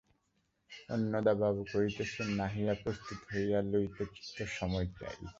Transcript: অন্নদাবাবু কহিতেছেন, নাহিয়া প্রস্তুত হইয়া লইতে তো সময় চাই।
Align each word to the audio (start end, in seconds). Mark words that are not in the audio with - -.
অন্নদাবাবু 0.89 1.61
কহিতেছেন, 1.71 2.27
নাহিয়া 2.37 2.73
প্রস্তুত 2.83 3.19
হইয়া 3.31 3.59
লইতে 3.71 4.03
তো 4.35 4.43
সময় 4.57 4.87
চাই। 4.97 5.17